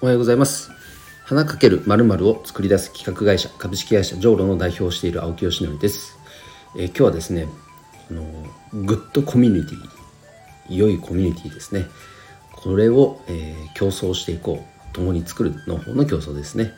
[0.00, 0.70] おはようございます。
[1.24, 6.16] 花かけるまるを作り出す企画会社株式会社ジョーロの代表をしている青木よしのりです、
[6.76, 7.48] えー、今日はですね
[8.08, 8.22] あの
[8.84, 11.86] グッドコミュニティ良いコミュニティですね。
[12.52, 16.72] これを、えー、競争していこう共に作るの方の競争ですね、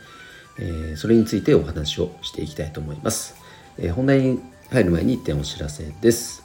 [0.58, 3.34] えー、それについてお話をしていきたいと思います、
[3.76, 4.40] え、本題に
[4.70, 6.42] 入る前に1点お知らせです。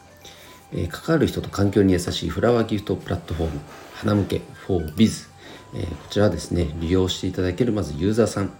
[0.73, 3.59] え、関わる人と環境に優しいフラワーギフトプラットフォーム
[3.93, 5.34] 花向け 4biz、
[5.75, 8.57] えー、こちらですね利用していただけるまずユーザーさん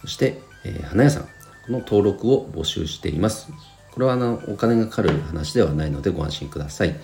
[0.00, 1.28] そして、えー、花屋さんこ
[1.68, 3.50] の登録を募集しています。
[3.92, 6.94] これはあのお金がかかる話ではないのでご安心ください。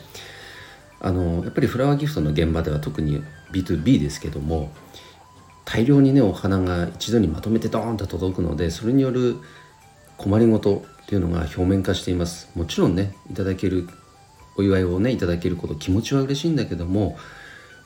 [1.00, 4.70] あのやっぱりフラワーギフトの現場では特に B2B ですけども
[5.64, 9.36] 大量にねお花が一度にまとめてドーンと届くのでそれによる
[10.18, 12.50] 困りごとっていうのが表面化しています。
[12.54, 13.88] もちろんねいただける
[14.56, 17.16] お祝いをねいただけること気持ちは嬉しいんだけども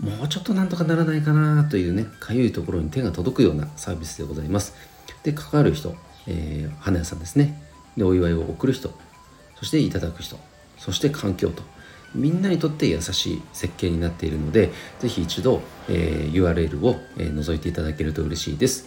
[0.01, 4.75] もうちょっとなんとかならないかなというねかゆいところに手が届くようなサービスでございます。
[5.23, 5.95] で関わる人、
[6.27, 7.62] えー、花屋さんですね。
[7.97, 8.92] でお祝いを贈る人
[9.56, 10.39] そしていただく人
[10.78, 11.62] そして環境と
[12.15, 18.87] みんなにとって優しい設計になっているので是非一度、えー、URL を、えー、覗いていただけると嬉しいです。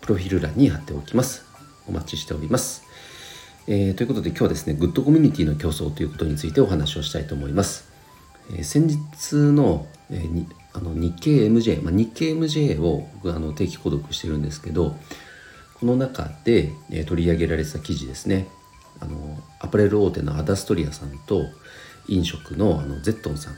[0.00, 1.44] プロフィール欄に貼っておきます。
[1.86, 2.88] お待ちしております。
[3.70, 7.86] えー、ということで今日はですねグッドコミュニティの競争ということについてお話をしたいと思います、
[8.50, 14.96] えー、先日の,、えー、にあの日経 MJ、まあ、日経 MJ を僕あの定期購読してるんですけど
[15.80, 18.48] この中で、えー、取り上げられてた記事ですね。
[19.00, 21.44] あのアパレル大手のアダストリアさんと
[22.08, 23.54] 飲食のあのゼットンさん。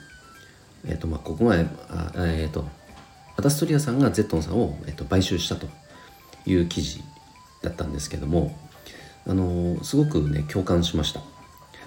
[0.87, 2.69] えっ、ー、とまあここがえっ、ー、と
[3.39, 5.67] アダストリアさんがゼットンさんを、えーと買収したと
[6.45, 7.03] いう記事
[7.63, 8.55] だったんですけども
[9.27, 11.23] あのすごくね共感しました。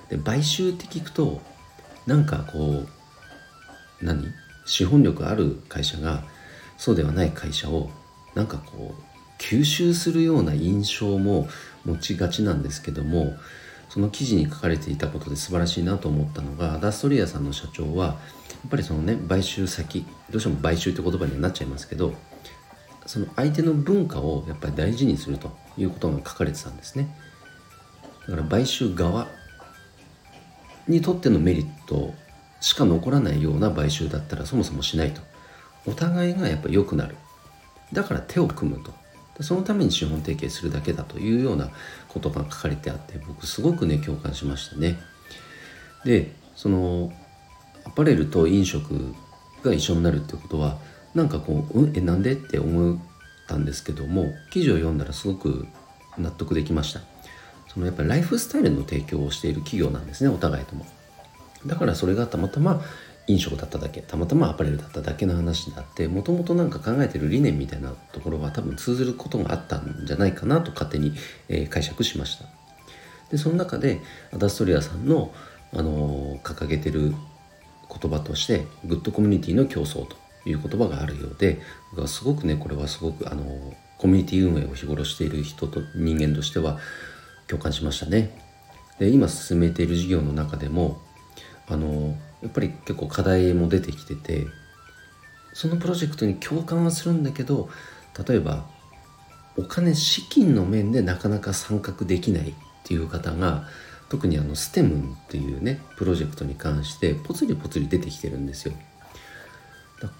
[0.09, 1.41] で買収って聞くと
[2.07, 2.83] なんかこ
[4.01, 4.42] う何？
[4.65, 6.23] 資本力ある会社が
[6.77, 7.89] そうではない会社を
[8.35, 11.47] なんかこう吸収するような印象も
[11.85, 13.33] 持ちがちなんですけども
[13.89, 18.13] その記事に書かれていたことで素晴らしいなと思ったのがダストリアさんの社長はや
[18.67, 22.13] っぱりそのね買収先どうしても買収って言葉にはなっちゃいますけど
[23.05, 27.13] その相手の文化をやっぱり大事にするということが書かれてたんですね。
[28.27, 29.27] だから買収側
[30.87, 32.13] にとってのメリット
[32.63, 35.21] しか残らないような買収だったらそもそもしないと。
[35.85, 37.17] お互いがやっぱ良くなる。
[37.91, 38.93] だから手を組むと。
[39.43, 41.69] そのために資本提携するだけだというような
[42.07, 44.97] ことが書かれてあって僕すごくね共感しましたね。
[46.05, 47.11] でその
[47.83, 49.13] アパレルと飲食
[49.61, 50.77] が一緒になるってことは
[51.13, 52.97] なんかこう、うん、えなんでって思っ
[53.49, 55.67] たんですけども記事を読んだらすごく
[56.17, 57.01] 納得できました。
[57.73, 60.85] そのやっぱりライフスタイルの提供をしている企業なんですねお互いとも。
[61.65, 62.81] だからそれがたまたま
[63.27, 71.13] 飲食だっただけたまたまアパレルだっただけの話であってもともと何か考えてる理念みたいなところは多分通ずることがあったんじゃないかなと勝手に、
[71.47, 72.45] えー、解釈しました
[73.31, 74.01] でその中で
[74.33, 75.33] アダストリアさんの、
[75.73, 77.15] あのー、掲げてる
[77.89, 86.79] 言葉としてグッドコミュニティの競争という言葉があるようで僕はすごくねこれはすごくあのー、コミュニティ運営を日頃している人と人間としては
[87.47, 88.37] 共感しましたね。
[88.99, 91.01] で今進めている事業の中でも
[91.67, 94.45] あのやっぱり結構課題も出てきてて
[95.53, 97.69] そのプロジェクトに共感はするんだけど
[98.27, 98.65] 例えば
[99.55, 102.53] お金資金の面でなかなか参画できないっ
[102.83, 103.65] ていう方が
[104.09, 108.73] 特にあの STEM っていうねプロジェクトに関してぽつりぽつり出てきてるんですよ。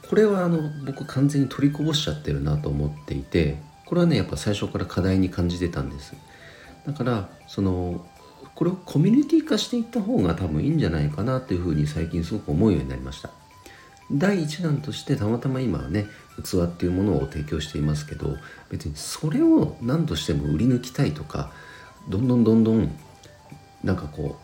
[0.09, 6.15] これはあの僕完全に取りこぼしちゃってるなと思っていてこれはねやっぱ最初から課題に感じてたんです。
[6.87, 8.05] だからその
[8.55, 13.29] これをコミュニティ化していった方が多分いいんじゃないかなっていうふうに最近すごく思うようになりました。
[14.11, 16.05] 第一弾としてたまたま今はね
[16.43, 18.37] 器っていうものを提供していますけど
[18.69, 21.51] 別にそれを何としても売り抜きたいとか
[22.09, 22.95] どんどんどんどん
[23.83, 24.37] なんかこ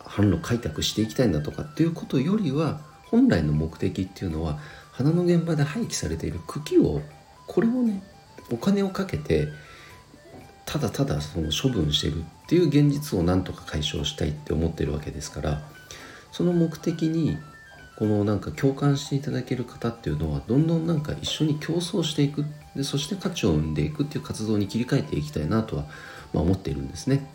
[0.00, 4.58] う販路開拓していきたいんだとかっていうことよりは本来の目的っていうのは
[4.92, 7.00] 花の現場で廃棄されている茎を
[7.46, 8.02] これをね
[8.50, 9.48] お金をかけて
[10.66, 15.62] ただただその処分してるっていう現実をなんとか解消したいって思ってるわけですから
[16.32, 17.38] その目的に
[17.96, 22.44] このなんか共感していただける方っていうのはどんどんなんか一緒に競争していく
[22.74, 25.84] でそして価値を生んでいくっていう活動に切り替えていきたいなとは、
[26.32, 27.30] まあ、思っているんですね。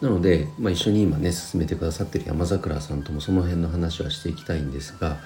[0.00, 5.16] なので、まあ、一緒に今ね進めてくださってる山桜さんともその辺の話はしていきたいんですが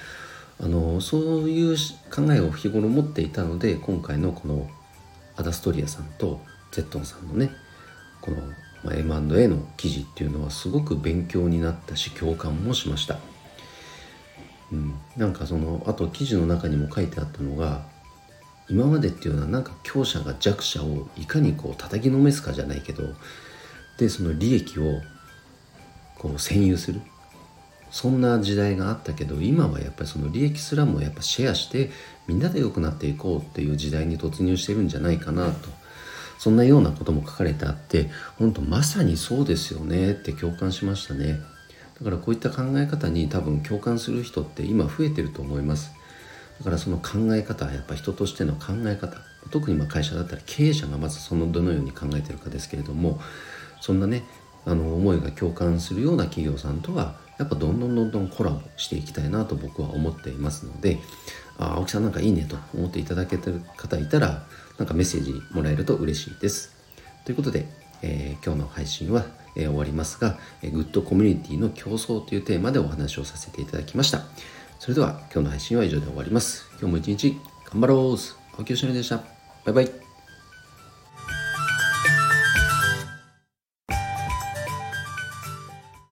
[0.58, 1.76] あのそういう
[2.10, 4.70] 考えを日頃持っていたので今回のこの
[5.36, 6.40] アダストリアさんと
[6.72, 7.50] ゼットンさんのね
[8.20, 13.18] この、M&A の記事っていうのはすごく勉強になったし共感もしました、
[14.72, 17.84] うん、なんかそのあと記事の中にも書いてあったのが
[18.68, 23.04] 今までっていうのはなんか強者が弱者をいかにこう叩きのめすかじゃないけど
[23.98, 25.00] でその利益を
[26.18, 27.00] こう占有する。
[27.90, 31.90] そんな時代があったけど今はやっぱりその利益すらもやっぱシェアして
[32.26, 35.68] みんなで良くなっていこうっていう時代に突入してるんじゃないかなと
[36.42, 41.38] そんなようなことも書かれてあって本当まさにそうですよねって共感しましたね。
[42.00, 45.92] だからこういった考え方に多分共感する人って今増えてると思います。
[46.58, 49.18] だからその考え方はやっぱ人としての考え方
[49.52, 53.20] 特にま会社だったら経営者がまずそのどのように考えてるかですけれども
[53.80, 54.24] そんなね
[54.66, 60.98] あの思いが共感するような企業さんとはやっぱどんどんどんどんコラボしていきたいなと僕は思っていますので
[61.58, 64.44] あ青木さんなんかいいねと思っていただけてる方いたら
[64.78, 66.74] なんかメッセージもらえると嬉しいです。
[67.24, 67.66] ということで、
[68.02, 69.26] えー、今日の配信は、
[69.56, 74.22] えー、終わりますが、えー、グッドコミュニティの競争というテーマでお話をさせていただきました。
[74.78, 76.66] それでは今日の配信は以上で終わります。
[76.80, 77.38] 今日も一日
[77.70, 77.98] 頑張ろう
[78.58, 79.18] 青木よしのりでした。
[79.64, 80.11] バイバイ。